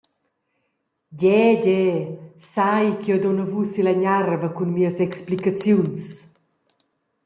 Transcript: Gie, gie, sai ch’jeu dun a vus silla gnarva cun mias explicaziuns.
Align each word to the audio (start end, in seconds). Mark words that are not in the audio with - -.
Gie, 1.19 1.51
gie, 1.63 1.91
sai 2.51 2.85
ch’jeu 3.01 3.19
dun 3.21 3.43
a 3.43 3.45
vus 3.51 3.69
silla 3.73 3.93
gnarva 3.99 4.49
cun 4.55 4.69
mias 4.75 4.97
explicaziuns. 5.07 6.03